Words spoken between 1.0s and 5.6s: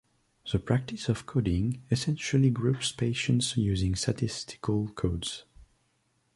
of coding, essentially groups patients using statistical codes.